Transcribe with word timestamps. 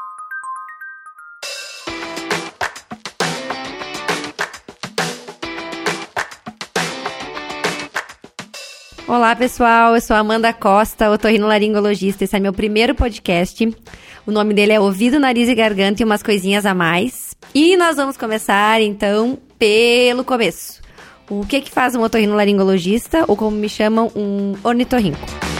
Olá, 9.07 9.36
pessoal. 9.36 9.94
Eu 9.94 10.02
sou 10.02 10.15
Amanda 10.15 10.52
Costa, 10.54 11.12
otorrinolaringologista. 11.12 12.23
Esse 12.23 12.36
é 12.36 12.39
meu 12.39 12.51
primeiro 12.51 12.95
podcast. 12.95 13.77
O 14.25 14.31
nome 14.31 14.55
dele 14.55 14.73
é 14.73 14.79
Ouvido, 14.79 15.19
Nariz 15.19 15.49
e 15.49 15.55
Garganta 15.55 16.02
e 16.02 16.05
umas 16.05 16.23
coisinhas 16.23 16.66
a 16.66 16.73
mais. 16.73 17.36
E 17.54 17.77
nós 17.77 17.95
vamos 17.95 18.18
começar, 18.18 18.82
então, 18.82 19.38
pelo 19.59 20.23
começo. 20.23 20.82
O 21.29 21.45
que 21.45 21.61
que 21.61 21.70
faz 21.70 21.95
um 21.95 22.02
otorrinolaringologista, 22.02 23.23
ou 23.27 23.38
como 23.38 23.55
me 23.55 23.70
chamam, 23.70 24.11
um 24.16 24.55
ornitorrinco? 24.63 25.51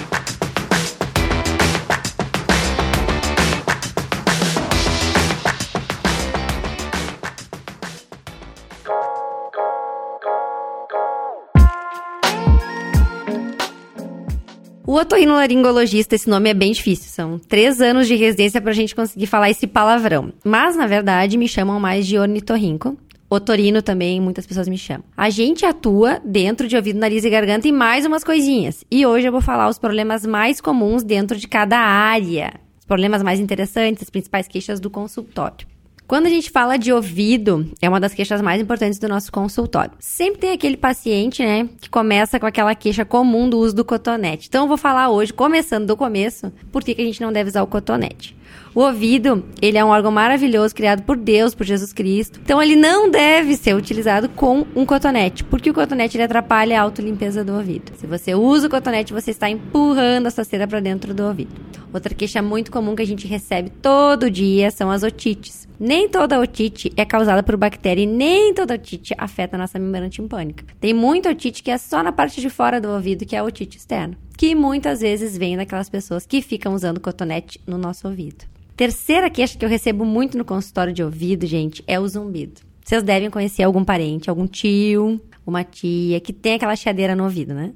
O 14.86 14.96
otorrinolaringologista, 14.96 16.16
esse 16.16 16.28
nome 16.28 16.50
é 16.50 16.54
bem 16.54 16.72
difícil. 16.72 17.08
São 17.10 17.38
três 17.38 17.80
anos 17.82 18.08
de 18.08 18.16
residência 18.16 18.60
pra 18.60 18.74
gente 18.74 18.96
conseguir 18.96 19.28
falar 19.28 19.50
esse 19.50 19.68
palavrão. 19.68 20.34
Mas, 20.44 20.76
na 20.76 20.88
verdade, 20.88 21.38
me 21.38 21.48
chamam 21.48 21.80
mais 21.80 22.08
de 22.08 22.18
ornitorrinco. 22.18 22.98
Otorino 23.30 23.82
também, 23.82 24.20
muitas 24.20 24.46
pessoas 24.46 24.68
me 24.68 24.78
chamam. 24.78 25.06
A 25.16 25.30
gente 25.30 25.66
atua 25.66 26.20
dentro 26.26 26.68
de 26.68 26.76
ouvido, 26.76 27.00
nariz 27.00 27.24
e 27.24 27.30
garganta 27.30 27.68
e 27.68 27.72
mais 27.72 28.06
umas 28.06 28.24
coisinhas. 28.24 28.84
E 28.92 29.06
hoje 29.06 29.28
eu 29.28 29.32
vou 29.32 29.40
falar 29.40 29.70
os 29.70 29.78
problemas 29.78 30.26
mais 30.26 30.60
comuns 30.60 31.04
dentro 31.04 31.38
de 31.38 31.48
cada 31.48 31.78
área. 31.78 32.54
Os 32.80 32.86
problemas 32.86 33.22
mais 33.22 33.40
interessantes, 33.40 34.04
as 34.04 34.10
principais 34.10 34.48
queixas 34.48 34.80
do 34.80 34.90
consultório. 34.90 35.68
Quando 36.08 36.26
a 36.26 36.30
gente 36.30 36.50
fala 36.50 36.78
de 36.78 36.92
ouvido, 36.92 37.72
é 37.82 37.88
uma 37.88 38.00
das 38.00 38.14
queixas 38.14 38.42
mais 38.42 38.62
importantes 38.62 39.00
do 39.00 39.08
nosso 39.08 39.32
consultório. 39.32 39.94
Sempre 40.00 40.42
tem 40.42 40.52
aquele 40.52 40.76
paciente, 40.76 41.42
né, 41.42 41.70
que 41.80 41.90
começa 41.90 42.40
com 42.40 42.46
aquela 42.46 42.76
queixa 42.76 43.06
comum 43.06 43.50
do 43.50 43.58
uso 43.58 43.76
do 43.76 43.86
cotonete. 43.86 44.48
Então 44.50 44.64
eu 44.64 44.68
vou 44.68 44.78
falar 44.78 45.10
hoje, 45.10 45.32
começando 45.32 45.88
do 45.88 45.96
começo, 45.96 46.52
por 46.72 46.84
que, 46.84 46.94
que 46.94 47.02
a 47.02 47.06
gente 47.06 47.22
não 47.22 47.32
deve 47.32 47.50
usar 47.50 47.64
o 47.64 47.68
cotonete. 47.68 48.36
O 48.74 48.82
ouvido, 48.82 49.44
ele 49.62 49.78
é 49.78 49.84
um 49.84 49.90
órgão 49.90 50.12
maravilhoso 50.12 50.74
criado 50.74 51.04
por 51.04 51.18
Deus, 51.18 51.54
por 51.54 51.66
Jesus 51.66 51.92
Cristo. 51.92 52.40
Então 52.42 52.62
ele 52.62 52.76
não 52.76 53.10
deve 53.10 53.56
ser 53.56 53.76
utilizado 53.76 54.30
com 54.30 54.66
um 54.76 54.86
cotonete, 54.86 55.44
porque 55.44 55.70
o 55.70 55.74
cotonete 55.74 56.16
ele 56.16 56.24
atrapalha 56.24 56.80
a 56.80 56.84
autolimpeza 56.84 57.44
do 57.44 57.54
ouvido. 57.54 57.92
Se 57.98 58.08
você 58.08 58.34
usa 58.34 58.68
o 58.68 58.70
cotonete, 58.70 59.12
você 59.12 59.32
está 59.32 59.50
empurrando 59.50 60.28
a 60.28 60.32
sua 60.32 60.44
cera 60.44 60.68
para 60.68 60.80
dentro 60.80 61.14
do 61.14 61.24
ouvido. 61.24 61.52
Outra 61.94 62.16
queixa 62.16 62.42
muito 62.42 62.72
comum 62.72 62.96
que 62.96 63.02
a 63.02 63.06
gente 63.06 63.28
recebe 63.28 63.70
todo 63.70 64.32
dia 64.32 64.72
são 64.72 64.90
as 64.90 65.04
otites. 65.04 65.68
Nem 65.80 66.08
toda 66.08 66.40
otite 66.40 66.92
é 66.96 67.04
causada 67.04 67.44
por 67.44 67.58
bactéria 67.58 68.04
e 68.04 68.06
nem 68.06 68.54
toda 68.54 68.76
otite 68.76 69.14
afeta 69.18 69.56
a 69.56 69.60
nossa 69.60 69.78
membrana 69.78 70.10
timpânica. 70.10 70.64
Tem 70.80 70.94
muita 70.94 71.32
otite 71.32 71.62
que 71.62 71.72
é 71.72 71.78
só 71.78 72.02
na 72.02 72.12
parte 72.12 72.40
de 72.40 72.50
fora 72.50 72.80
do 72.80 72.90
ouvido, 72.90 73.26
que 73.26 73.36
é 73.36 73.40
a 73.40 73.44
otite 73.44 73.78
externa, 73.78 74.18
que 74.38 74.56
muitas 74.56 75.02
vezes 75.02 75.38
vem 75.38 75.58
daquelas 75.58 75.90
pessoas 75.90 76.26
que 76.26 76.42
ficam 76.42 76.74
usando 76.74 77.00
cotonete 77.00 77.60
no 77.68 77.78
nosso 77.78 78.08
ouvido. 78.08 78.46
Terceira 78.78 79.30
queixa 79.30 79.58
que 79.58 79.66
eu 79.66 79.70
recebo 79.70 80.06
muito 80.06 80.38
no 80.38 80.46
consultório 80.46 80.94
de 80.94 81.04
ouvido, 81.04 81.46
gente, 81.46 81.84
é 81.86 82.00
o 82.00 82.08
zumbido. 82.08 82.62
Vocês 82.84 83.04
devem 83.04 83.30
conhecer 83.30 83.64
algum 83.64 83.84
parente, 83.84 84.30
algum 84.30 84.48
tio, 84.48 85.20
uma 85.46 85.64
tia 85.64 86.20
que 86.20 86.32
tem 86.32 86.54
aquela 86.54 86.76
chiadeira 86.76 87.16
no 87.16 87.24
ouvido, 87.24 87.54
né? 87.54 87.74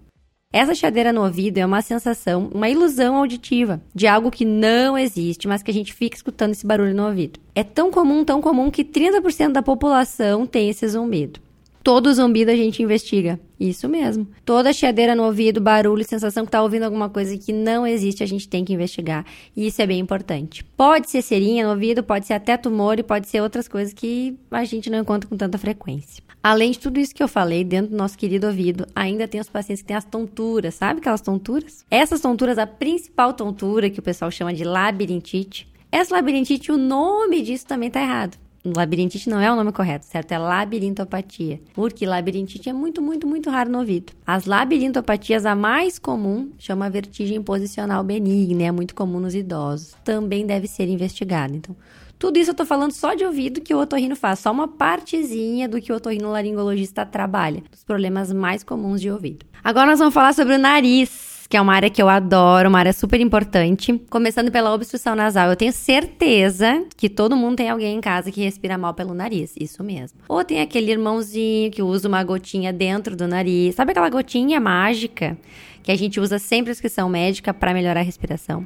Essa 0.56 0.74
chiadeira 0.74 1.12
no 1.12 1.22
ouvido 1.22 1.58
é 1.58 1.66
uma 1.66 1.82
sensação, 1.82 2.50
uma 2.54 2.70
ilusão 2.70 3.18
auditiva 3.18 3.82
de 3.94 4.08
algo 4.08 4.32
que 4.32 4.46
não 4.46 4.98
existe, 4.98 5.50
mas 5.50 5.62
que 5.62 5.70
a 5.70 5.74
gente 5.74 5.94
fica 5.94 6.16
escutando 6.16 6.52
esse 6.52 6.66
barulho 6.66 6.96
no 6.96 7.08
ouvido. 7.08 7.42
É 7.54 7.62
tão 7.62 7.92
comum, 7.92 8.24
tão 8.24 8.42
comum 8.42 8.72
que 8.72 8.86
30% 8.86 9.52
da 9.52 9.62
população 9.62 10.48
tem 10.48 10.70
esse 10.70 10.88
zumbido. 10.88 11.42
Todo 11.86 12.12
zumbido 12.12 12.50
a 12.50 12.56
gente 12.56 12.82
investiga. 12.82 13.40
Isso 13.60 13.88
mesmo. 13.88 14.28
Toda 14.44 14.74
chiadeira 14.74 15.14
no 15.14 15.22
ouvido, 15.22 15.62
barulho, 15.62 16.04
sensação 16.04 16.44
que 16.44 16.50
tá 16.50 16.64
ouvindo 16.64 16.82
alguma 16.82 17.12
coisa 17.12 17.38
que 17.38 17.54
não 17.54 17.86
existe, 17.86 18.24
a 18.24 18.26
gente 18.26 18.50
tem 18.50 18.66
que 18.66 18.74
investigar. 18.74 19.24
E 19.56 19.68
isso 19.68 19.80
é 19.84 19.86
bem 19.86 20.00
importante. 20.00 20.64
Pode 20.64 21.12
ser 21.12 21.22
serinha 21.22 21.64
no 21.64 21.70
ouvido, 21.70 22.02
pode 22.02 22.26
ser 22.26 22.34
até 22.34 22.58
tumor 22.58 22.98
e 22.98 23.04
pode 23.04 23.28
ser 23.28 23.40
outras 23.40 23.68
coisas 23.68 23.94
que 23.94 24.36
a 24.50 24.66
gente 24.66 24.90
não 24.90 24.98
encontra 24.98 25.30
com 25.30 25.38
tanta 25.38 25.60
frequência. 25.60 26.24
Além 26.42 26.72
de 26.72 26.80
tudo 26.80 27.00
isso 27.00 27.14
que 27.14 27.22
eu 27.22 27.28
falei, 27.28 27.64
dentro 27.64 27.92
do 27.92 27.98
nosso 27.98 28.18
querido 28.18 28.48
ouvido, 28.48 28.88
ainda 28.96 29.28
tem 29.28 29.40
os 29.40 29.48
pacientes 29.48 29.84
que 29.84 29.88
têm 29.88 29.96
as 29.96 30.06
tonturas, 30.06 30.74
sabe 30.74 31.02
aquelas 31.02 31.22
tonturas? 31.22 31.86
Essas 31.92 32.20
tonturas, 32.20 32.58
a 32.58 32.66
principal 32.66 33.32
tontura 33.32 33.92
que 33.92 34.00
o 34.00 34.04
pessoal 34.04 34.32
chama 34.32 34.56
de 34.56 34.64
labirintite. 34.64 35.72
Essa 35.92 36.16
labirintite, 36.16 36.72
o 36.72 36.78
nome 36.78 37.44
disso 37.44 37.68
também 37.68 37.92
tá 37.92 38.02
errado 38.02 38.40
labirintite 38.74 39.30
não 39.30 39.40
é 39.40 39.52
o 39.52 39.56
nome 39.56 39.72
correto, 39.72 40.06
certo? 40.06 40.32
É 40.32 40.38
labirintopatia. 40.38 41.60
Porque 41.74 42.06
labirintite 42.06 42.70
é 42.70 42.74
muito, 42.74 43.02
muito, 43.02 43.28
muito 43.28 43.50
raro 43.50 43.70
no 43.70 43.80
ouvido. 43.80 44.14
As 44.26 44.46
labirintopatias, 44.46 45.46
a 45.46 45.56
mais 45.56 46.00
comum, 46.00 46.52
chama 46.58 46.90
vertigem 46.90 47.42
posicional 47.42 48.04
benigna, 48.04 48.64
é 48.64 48.72
muito 48.72 48.96
comum 48.96 49.20
nos 49.20 49.36
idosos. 49.36 49.96
Também 50.04 50.46
deve 50.46 50.68
ser 50.68 50.88
investigada. 50.88 51.56
Então, 51.56 51.76
tudo 52.18 52.38
isso 52.38 52.52
eu 52.52 52.56
tô 52.56 52.66
falando 52.66 52.92
só 52.92 53.14
de 53.14 53.26
ouvido 53.26 53.62
que 53.62 53.74
o 53.74 53.80
otorrino 53.80 54.16
faz, 54.16 54.40
só 54.40 54.52
uma 54.52 54.68
partezinha 54.68 55.68
do 55.68 55.82
que 55.82 55.92
o 55.92 55.96
otorrino 55.96 56.32
laringologista 56.32 57.06
trabalha, 57.06 57.62
dos 57.70 57.84
problemas 57.84 58.32
mais 58.32 58.64
comuns 58.64 59.02
de 59.02 59.12
ouvido. 59.12 59.46
Agora 59.64 59.88
nós 59.88 60.00
vamos 60.00 60.14
falar 60.14 60.34
sobre 60.34 60.56
o 60.56 60.58
nariz 60.58 61.35
que 61.48 61.58
é 61.58 61.62
uma 61.62 61.74
área 61.74 61.90
que 61.90 62.02
eu 62.02 62.10
adoro, 62.10 62.70
uma 62.70 62.80
área 62.80 62.94
super 62.94 63.20
importante. 63.20 64.00
Começando 64.10 64.52
pela 64.52 64.74
obstrução 64.74 65.16
nasal, 65.16 65.50
eu 65.50 65.56
tenho 65.56 65.72
certeza 65.72 66.86
que 66.98 67.10
todo 67.10 67.36
mundo 67.36 67.58
tem 67.58 67.70
alguém 67.70 67.98
em 67.98 68.02
casa 68.02 68.32
que 68.32 68.42
respira 68.42 68.78
mal 68.78 68.94
pelo 68.94 69.14
nariz, 69.14 69.54
isso 69.60 69.84
mesmo. 69.84 70.20
Ou 70.28 70.44
tem 70.44 70.62
aquele 70.62 70.92
irmãozinho 70.92 71.72
que 71.72 71.82
usa 71.82 72.08
uma 72.08 72.24
gotinha 72.24 72.74
dentro 72.74 73.16
do 73.16 73.28
nariz, 73.28 73.76
sabe 73.76 73.92
aquela 73.92 74.10
gotinha 74.10 74.60
mágica 74.60 75.38
que 75.84 75.92
a 75.92 75.96
gente 75.96 76.20
usa 76.20 76.40
sem 76.40 76.64
prescrição 76.64 77.08
médica 77.08 77.54
para 77.54 77.74
melhorar 77.74 78.00
a 78.00 78.04
respiração? 78.04 78.66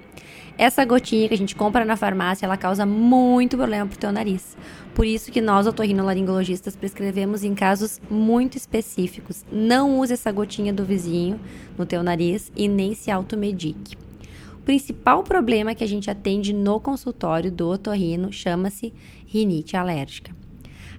Essa 0.59 0.83
gotinha 0.83 1.25
que 1.29 1.33
a 1.33 1.37
gente 1.37 1.55
compra 1.55 1.85
na 1.85 1.95
farmácia, 1.95 2.45
ela 2.45 2.57
causa 2.57 2.85
muito 2.85 3.55
problema 3.55 3.87
pro 3.87 3.97
teu 3.97 4.11
nariz. 4.11 4.57
Por 4.93 5.05
isso 5.05 5.31
que 5.31 5.39
nós, 5.39 5.65
otorrinolaringologistas, 5.65 6.75
prescrevemos 6.75 7.45
em 7.45 7.55
casos 7.55 8.01
muito 8.11 8.57
específicos. 8.57 9.45
Não 9.49 9.97
use 9.97 10.11
essa 10.11 10.29
gotinha 10.33 10.73
do 10.73 10.83
vizinho 10.83 11.39
no 11.77 11.85
teu 11.85 12.03
nariz 12.03 12.51
e 12.57 12.67
nem 12.67 12.93
se 12.93 13.09
automedique. 13.09 13.95
O 14.53 14.63
principal 14.63 15.23
problema 15.23 15.73
que 15.73 15.83
a 15.85 15.87
gente 15.87 16.11
atende 16.11 16.51
no 16.51 16.77
consultório 16.77 17.49
do 17.49 17.69
otorrino 17.69 18.29
chama-se 18.29 18.93
rinite 19.25 19.77
alérgica. 19.77 20.35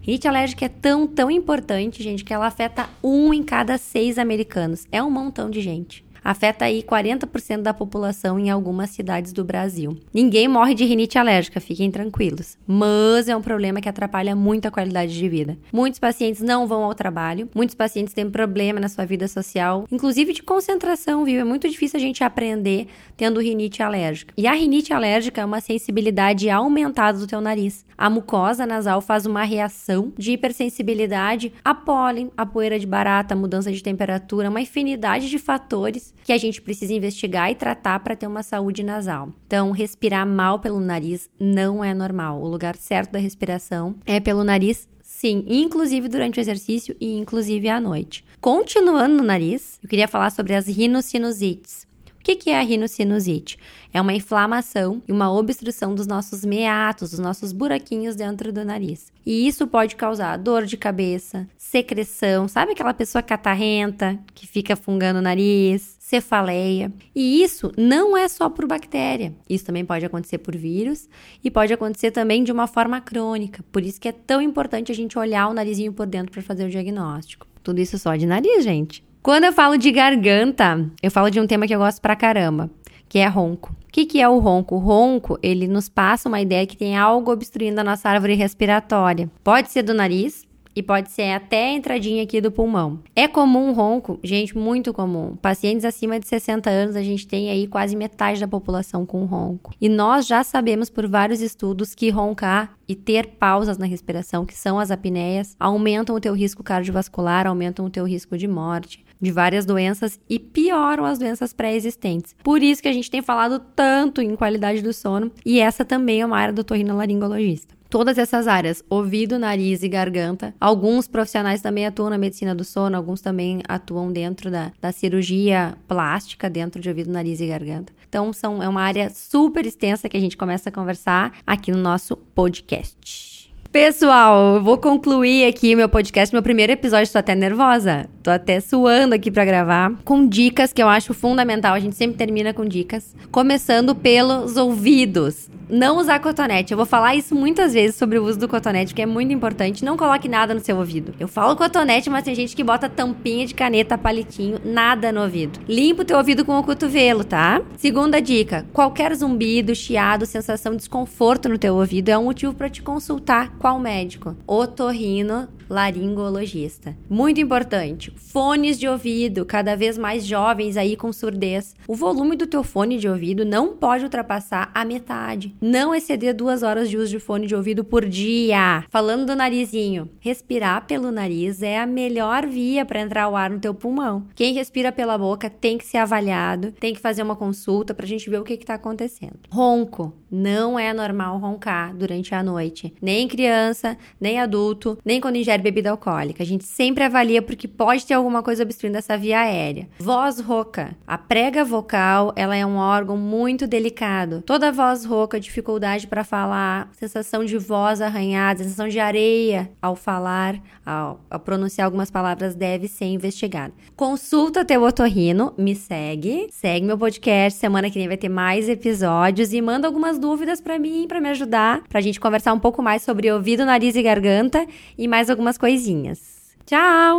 Rinite 0.00 0.26
alérgica 0.26 0.64
é 0.64 0.70
tão, 0.70 1.06
tão 1.06 1.30
importante, 1.30 2.02
gente, 2.02 2.24
que 2.24 2.32
ela 2.32 2.46
afeta 2.46 2.88
um 3.04 3.34
em 3.34 3.42
cada 3.42 3.76
seis 3.76 4.16
americanos. 4.16 4.86
É 4.90 5.02
um 5.02 5.10
montão 5.10 5.50
de 5.50 5.60
gente 5.60 6.02
afeta 6.22 6.64
aí 6.64 6.82
40% 6.82 7.62
da 7.62 7.74
população 7.74 8.38
em 8.38 8.50
algumas 8.50 8.90
cidades 8.90 9.32
do 9.32 9.44
Brasil. 9.44 9.96
Ninguém 10.12 10.48
morre 10.48 10.74
de 10.74 10.84
rinite 10.84 11.18
alérgica, 11.18 11.60
fiquem 11.60 11.90
tranquilos. 11.90 12.56
Mas 12.66 13.28
é 13.28 13.36
um 13.36 13.42
problema 13.42 13.80
que 13.80 13.88
atrapalha 13.88 14.34
muito 14.36 14.66
a 14.66 14.70
qualidade 14.70 15.16
de 15.16 15.28
vida. 15.28 15.58
Muitos 15.72 15.98
pacientes 15.98 16.42
não 16.42 16.66
vão 16.66 16.84
ao 16.84 16.94
trabalho, 16.94 17.48
muitos 17.54 17.74
pacientes 17.74 18.14
têm 18.14 18.30
problema 18.30 18.80
na 18.80 18.88
sua 18.88 19.04
vida 19.04 19.26
social, 19.28 19.86
inclusive 19.90 20.32
de 20.32 20.42
concentração, 20.42 21.24
viu? 21.24 21.40
É 21.40 21.44
muito 21.44 21.68
difícil 21.68 21.98
a 21.98 22.00
gente 22.00 22.22
aprender 22.22 22.88
tendo 23.16 23.40
rinite 23.40 23.82
alérgica. 23.82 24.32
E 24.36 24.46
a 24.46 24.52
rinite 24.52 24.92
alérgica 24.92 25.40
é 25.40 25.44
uma 25.44 25.60
sensibilidade 25.60 26.48
aumentada 26.48 27.18
do 27.18 27.26
teu 27.26 27.40
nariz. 27.40 27.84
A 27.96 28.08
mucosa 28.08 28.66
nasal 28.66 29.00
faz 29.00 29.26
uma 29.26 29.42
reação 29.42 30.12
de 30.16 30.32
hipersensibilidade 30.32 31.52
a 31.62 31.74
pólen, 31.74 32.30
a 32.36 32.46
poeira 32.46 32.78
de 32.78 32.86
barata, 32.86 33.34
a 33.34 33.36
mudança 33.36 33.70
de 33.70 33.82
temperatura, 33.82 34.48
uma 34.48 34.60
infinidade 34.60 35.28
de 35.28 35.38
fatores 35.38 36.09
que 36.24 36.32
a 36.32 36.38
gente 36.38 36.60
precisa 36.60 36.92
investigar 36.92 37.50
e 37.50 37.54
tratar 37.54 38.00
para 38.00 38.16
ter 38.16 38.26
uma 38.26 38.42
saúde 38.42 38.82
nasal. 38.82 39.30
Então, 39.46 39.70
respirar 39.70 40.26
mal 40.26 40.58
pelo 40.58 40.80
nariz 40.80 41.28
não 41.38 41.84
é 41.84 41.92
normal. 41.92 42.40
O 42.40 42.48
lugar 42.48 42.76
certo 42.76 43.12
da 43.12 43.18
respiração 43.18 43.96
é 44.06 44.20
pelo 44.20 44.44
nariz 44.44 44.88
Sim, 45.10 45.44
inclusive 45.48 46.08
durante 46.08 46.38
o 46.38 46.40
exercício 46.40 46.96
e 47.00 47.18
inclusive 47.18 47.68
à 47.68 47.80
noite. 47.80 48.24
Continuando 48.40 49.16
no 49.16 49.22
nariz, 49.24 49.78
eu 49.82 49.88
queria 49.88 50.06
falar 50.06 50.30
sobre 50.30 50.54
as 50.54 50.66
rinossinusites. 50.66 51.86
O 52.20 52.22
que 52.22 52.50
é 52.50 52.58
a 52.58 52.62
rinocinusite? 52.62 53.58
É 53.94 54.00
uma 54.00 54.12
inflamação 54.12 55.02
e 55.08 55.12
uma 55.12 55.32
obstrução 55.32 55.94
dos 55.94 56.06
nossos 56.06 56.44
meatos, 56.44 57.12
dos 57.12 57.18
nossos 57.18 57.50
buraquinhos 57.50 58.14
dentro 58.14 58.52
do 58.52 58.62
nariz. 58.62 59.10
E 59.24 59.48
isso 59.48 59.66
pode 59.66 59.96
causar 59.96 60.36
dor 60.36 60.66
de 60.66 60.76
cabeça, 60.76 61.48
secreção, 61.56 62.46
sabe 62.46 62.72
aquela 62.72 62.92
pessoa 62.92 63.22
catarrenta 63.22 64.18
que 64.34 64.46
fica 64.46 64.76
fungando 64.76 65.18
o 65.18 65.22
nariz, 65.22 65.96
cefaleia. 65.98 66.92
E 67.14 67.42
isso 67.42 67.72
não 67.76 68.14
é 68.14 68.28
só 68.28 68.50
por 68.50 68.66
bactéria. 68.66 69.32
Isso 69.48 69.64
também 69.64 69.84
pode 69.84 70.04
acontecer 70.04 70.38
por 70.38 70.54
vírus 70.54 71.08
e 71.42 71.50
pode 71.50 71.72
acontecer 71.72 72.10
também 72.10 72.44
de 72.44 72.52
uma 72.52 72.66
forma 72.66 73.00
crônica. 73.00 73.64
Por 73.72 73.82
isso 73.82 73.98
que 73.98 74.08
é 74.08 74.12
tão 74.12 74.42
importante 74.42 74.92
a 74.92 74.94
gente 74.94 75.18
olhar 75.18 75.48
o 75.48 75.54
narizinho 75.54 75.92
por 75.92 76.06
dentro 76.06 76.32
para 76.32 76.42
fazer 76.42 76.66
o 76.66 76.70
diagnóstico. 76.70 77.46
Tudo 77.62 77.80
isso 77.80 77.98
só 77.98 78.14
de 78.14 78.26
nariz, 78.26 78.62
gente. 78.62 79.09
Quando 79.22 79.44
eu 79.44 79.52
falo 79.52 79.76
de 79.76 79.92
garganta, 79.92 80.90
eu 81.02 81.10
falo 81.10 81.30
de 81.30 81.38
um 81.38 81.46
tema 81.46 81.66
que 81.66 81.74
eu 81.74 81.78
gosto 81.78 82.00
pra 82.00 82.16
caramba, 82.16 82.70
que 83.06 83.18
é 83.18 83.26
ronco. 83.26 83.76
O 83.86 83.92
que, 83.92 84.06
que 84.06 84.18
é 84.18 84.26
o 84.26 84.38
ronco? 84.38 84.76
O 84.76 84.78
ronco, 84.78 85.38
ele 85.42 85.68
nos 85.68 85.90
passa 85.90 86.26
uma 86.26 86.40
ideia 86.40 86.66
que 86.66 86.76
tem 86.76 86.96
algo 86.96 87.30
obstruindo 87.30 87.80
a 87.80 87.84
nossa 87.84 88.08
árvore 88.08 88.34
respiratória. 88.34 89.30
Pode 89.44 89.70
ser 89.70 89.82
do 89.82 89.92
nariz, 89.92 90.48
e 90.74 90.82
pode 90.82 91.10
ser 91.10 91.32
até 91.32 91.68
a 91.68 91.72
entradinha 91.72 92.22
aqui 92.22 92.40
do 92.40 92.50
pulmão. 92.50 93.00
É 93.14 93.26
comum 93.26 93.72
ronco, 93.72 94.18
gente, 94.22 94.56
muito 94.56 94.92
comum. 94.92 95.36
Pacientes 95.36 95.84
acima 95.84 96.18
de 96.18 96.26
60 96.26 96.70
anos, 96.70 96.96
a 96.96 97.02
gente 97.02 97.26
tem 97.26 97.50
aí 97.50 97.66
quase 97.66 97.96
metade 97.96 98.40
da 98.40 98.48
população 98.48 99.04
com 99.04 99.24
ronco. 99.24 99.72
E 99.80 99.88
nós 99.88 100.26
já 100.26 100.42
sabemos 100.44 100.88
por 100.88 101.08
vários 101.08 101.40
estudos 101.40 101.94
que 101.94 102.08
roncar 102.10 102.72
e 102.88 102.94
ter 102.94 103.26
pausas 103.26 103.78
na 103.78 103.86
respiração, 103.86 104.46
que 104.46 104.54
são 104.54 104.78
as 104.78 104.90
apneias, 104.90 105.56
aumentam 105.58 106.14
o 106.14 106.20
teu 106.20 106.34
risco 106.34 106.62
cardiovascular, 106.62 107.46
aumentam 107.46 107.84
o 107.84 107.90
teu 107.90 108.04
risco 108.04 108.38
de 108.38 108.48
morte 108.48 109.04
de 109.20 109.30
várias 109.30 109.64
doenças 109.64 110.18
e 110.28 110.38
pioram 110.38 111.04
as 111.04 111.18
doenças 111.18 111.52
pré-existentes. 111.52 112.34
Por 112.42 112.62
isso 112.62 112.82
que 112.82 112.88
a 112.88 112.92
gente 112.92 113.10
tem 113.10 113.22
falado 113.22 113.60
tanto 113.74 114.20
em 114.20 114.34
qualidade 114.34 114.82
do 114.82 114.92
sono 114.92 115.30
e 115.44 115.60
essa 115.60 115.84
também 115.84 116.20
é 116.20 116.26
uma 116.26 116.38
área 116.38 116.54
do 116.54 116.64
torrinolaringologista 116.64 117.80
todas 117.90 118.16
essas 118.16 118.46
áreas, 118.46 118.82
ouvido, 118.88 119.36
nariz 119.38 119.82
e 119.82 119.88
garganta. 119.88 120.54
Alguns 120.60 121.08
profissionais 121.08 121.60
também 121.60 121.84
atuam 121.84 122.08
na 122.08 122.16
medicina 122.16 122.54
do 122.54 122.62
sono, 122.62 122.96
alguns 122.96 123.20
também 123.20 123.60
atuam 123.68 124.12
dentro 124.12 124.48
da, 124.48 124.72
da 124.80 124.92
cirurgia 124.92 125.76
plástica, 125.88 126.48
dentro 126.48 126.80
de 126.80 126.88
ouvido, 126.88 127.10
nariz 127.10 127.40
e 127.40 127.48
garganta. 127.48 127.92
Então, 128.08 128.32
são, 128.32 128.62
é 128.62 128.68
uma 128.68 128.82
área 128.82 129.10
super 129.10 129.66
extensa 129.66 130.08
que 130.08 130.16
a 130.16 130.20
gente 130.20 130.36
começa 130.36 130.68
a 130.68 130.72
conversar 130.72 131.32
aqui 131.44 131.72
no 131.72 131.78
nosso 131.78 132.16
podcast. 132.16 133.39
Pessoal, 133.72 134.56
eu 134.56 134.64
vou 134.64 134.76
concluir 134.78 135.46
aqui 135.46 135.76
meu 135.76 135.88
podcast, 135.88 136.34
meu 136.34 136.42
primeiro 136.42 136.72
episódio, 136.72 137.12
tô 137.12 137.18
até 137.18 137.36
nervosa. 137.36 138.08
Tô 138.20 138.28
até 138.28 138.58
suando 138.58 139.14
aqui 139.14 139.30
para 139.30 139.44
gravar, 139.44 139.92
com 140.04 140.26
dicas 140.26 140.72
que 140.72 140.82
eu 140.82 140.88
acho 140.88 141.14
fundamental. 141.14 141.74
A 141.74 141.78
gente 141.78 141.94
sempre 141.94 142.16
termina 142.16 142.52
com 142.52 142.64
dicas, 142.64 143.14
começando 143.30 143.94
pelos 143.94 144.56
ouvidos 144.56 145.48
não 145.70 145.98
usar 145.98 146.18
cotonete. 146.18 146.72
Eu 146.72 146.76
vou 146.76 146.86
falar 146.86 147.14
isso 147.14 147.34
muitas 147.34 147.72
vezes 147.72 147.96
sobre 147.96 148.18
o 148.18 148.24
uso 148.24 148.38
do 148.38 148.48
cotonete, 148.48 148.94
que 148.94 149.02
é 149.02 149.06
muito 149.06 149.32
importante. 149.32 149.84
Não 149.84 149.96
coloque 149.96 150.28
nada 150.28 150.52
no 150.52 150.60
seu 150.60 150.76
ouvido. 150.76 151.14
Eu 151.18 151.28
falo 151.28 151.56
cotonete, 151.56 152.10
mas 152.10 152.24
tem 152.24 152.34
gente 152.34 152.56
que 152.56 152.64
bota 152.64 152.88
tampinha 152.88 153.46
de 153.46 153.54
caneta, 153.54 153.96
palitinho, 153.96 154.58
nada 154.64 155.12
no 155.12 155.22
ouvido. 155.22 155.60
Limpa 155.68 156.02
o 156.02 156.04
teu 156.04 156.18
ouvido 156.18 156.44
com 156.44 156.58
o 156.58 156.62
cotovelo, 156.62 157.24
tá? 157.24 157.62
Segunda 157.76 158.20
dica: 158.20 158.66
qualquer 158.72 159.14
zumbido, 159.14 159.74
chiado, 159.74 160.26
sensação 160.26 160.72
de 160.72 160.78
desconforto 160.78 161.48
no 161.48 161.58
teu 161.58 161.76
ouvido 161.76 162.08
é 162.08 162.18
um 162.18 162.24
motivo 162.24 162.52
para 162.52 162.68
te 162.68 162.82
consultar 162.82 163.52
qual 163.60 163.78
médico? 163.78 164.34
Otorrino 164.46 165.46
laringologista. 165.70 166.96
Muito 167.08 167.40
importante, 167.40 168.12
fones 168.16 168.78
de 168.78 168.88
ouvido, 168.88 169.46
cada 169.46 169.76
vez 169.76 169.96
mais 169.96 170.26
jovens 170.26 170.76
aí 170.76 170.96
com 170.96 171.12
surdez. 171.12 171.76
O 171.86 171.94
volume 171.94 172.36
do 172.36 172.46
teu 172.46 172.64
fone 172.64 172.98
de 172.98 173.08
ouvido 173.08 173.44
não 173.44 173.76
pode 173.76 174.02
ultrapassar 174.02 174.70
a 174.74 174.84
metade. 174.84 175.54
Não 175.60 175.94
exceder 175.94 176.34
duas 176.34 176.64
horas 176.64 176.90
de 176.90 176.96
uso 176.96 177.10
de 177.10 177.20
fone 177.20 177.46
de 177.46 177.54
ouvido 177.54 177.84
por 177.84 178.04
dia. 178.04 178.84
Falando 178.90 179.24
do 179.24 179.36
narizinho, 179.36 180.10
respirar 180.18 180.86
pelo 180.86 181.12
nariz 181.12 181.62
é 181.62 181.78
a 181.78 181.86
melhor 181.86 182.46
via 182.46 182.84
para 182.84 183.00
entrar 183.00 183.28
o 183.28 183.36
ar 183.36 183.48
no 183.48 183.60
teu 183.60 183.72
pulmão. 183.72 184.26
Quem 184.34 184.52
respira 184.52 184.90
pela 184.90 185.16
boca 185.16 185.48
tem 185.48 185.78
que 185.78 185.86
ser 185.86 185.98
avaliado, 185.98 186.72
tem 186.72 186.92
que 186.92 187.00
fazer 187.00 187.22
uma 187.22 187.36
consulta 187.36 187.94
pra 187.94 188.06
gente 188.06 188.28
ver 188.28 188.40
o 188.40 188.44
que 188.44 188.54
está 188.54 188.74
acontecendo. 188.74 189.38
Ronco. 189.48 190.12
Não 190.30 190.78
é 190.78 190.92
normal 190.92 191.38
roncar 191.38 191.92
durante 191.92 192.32
a 192.34 192.42
noite. 192.42 192.94
Nem 193.02 193.26
criança, 193.26 193.98
nem 194.20 194.38
adulto, 194.38 194.96
nem 195.04 195.20
quando 195.20 195.36
ingere 195.36 195.59
bebida 195.60 195.90
alcoólica. 195.90 196.42
A 196.42 196.46
gente 196.46 196.64
sempre 196.64 197.04
avalia 197.04 197.42
porque 197.42 197.68
pode 197.68 198.06
ter 198.06 198.14
alguma 198.14 198.42
coisa 198.42 198.62
obstruindo 198.62 198.98
essa 198.98 199.16
via 199.16 199.40
aérea. 199.40 199.88
Voz 199.98 200.40
rouca. 200.40 200.96
A 201.06 201.18
prega 201.18 201.64
vocal, 201.64 202.32
ela 202.36 202.56
é 202.56 202.64
um 202.64 202.76
órgão 202.76 203.16
muito 203.16 203.66
delicado. 203.66 204.42
Toda 204.42 204.72
voz 204.72 205.04
rouca, 205.04 205.38
dificuldade 205.38 206.06
para 206.06 206.24
falar, 206.24 206.90
sensação 206.92 207.44
de 207.44 207.58
voz 207.58 208.00
arranhada, 208.00 208.62
sensação 208.62 208.88
de 208.88 208.98
areia 208.98 209.70
ao 209.80 209.94
falar, 209.94 210.60
ao, 210.84 211.20
ao 211.30 211.40
pronunciar 211.40 211.84
algumas 211.84 212.10
palavras 212.10 212.54
deve 212.54 212.88
ser 212.88 213.06
investigada. 213.06 213.72
Consulta 213.96 214.64
teu 214.64 214.82
otorrino, 214.82 215.52
me 215.56 215.74
segue, 215.74 216.48
segue 216.50 216.86
meu 216.86 216.98
podcast. 216.98 217.58
Semana 217.58 217.90
que 217.90 217.98
vem 217.98 218.08
vai 218.08 218.16
ter 218.16 218.28
mais 218.28 218.68
episódios 218.68 219.52
e 219.52 219.60
manda 219.60 219.86
algumas 219.86 220.18
dúvidas 220.18 220.60
para 220.60 220.78
mim, 220.78 221.06
para 221.06 221.20
me 221.20 221.28
ajudar, 221.28 221.82
pra 221.88 222.00
gente 222.00 222.20
conversar 222.20 222.52
um 222.52 222.58
pouco 222.58 222.82
mais 222.82 223.02
sobre 223.02 223.30
ouvido, 223.30 223.64
nariz 223.64 223.94
e 223.96 224.02
garganta 224.02 224.66
e 224.96 225.06
mais 225.06 225.30
algumas 225.30 225.49
coisinhas. 225.58 226.56
Tchau! 226.66 227.16